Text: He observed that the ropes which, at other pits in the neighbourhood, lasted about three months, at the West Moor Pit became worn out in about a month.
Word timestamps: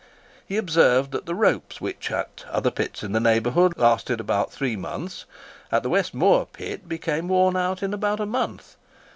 He 0.47 0.57
observed 0.57 1.11
that 1.11 1.27
the 1.27 1.35
ropes 1.35 1.79
which, 1.79 2.09
at 2.09 2.43
other 2.49 2.71
pits 2.71 3.03
in 3.03 3.11
the 3.11 3.19
neighbourhood, 3.19 3.77
lasted 3.77 4.19
about 4.19 4.51
three 4.51 4.75
months, 4.75 5.25
at 5.71 5.83
the 5.83 5.91
West 5.91 6.15
Moor 6.15 6.47
Pit 6.47 6.89
became 6.89 7.27
worn 7.27 7.55
out 7.55 7.83
in 7.83 7.93
about 7.93 8.19
a 8.19 8.25
month. 8.25 8.77